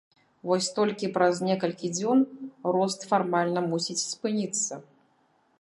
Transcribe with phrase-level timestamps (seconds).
[0.51, 2.25] Вось толькі праз некалькі дзён
[2.79, 4.73] рост фармальна мусіць спыніцца.